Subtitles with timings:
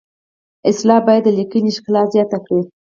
[0.69, 2.61] اصطلاح باید د لیکنې ښکلا زیاته کړي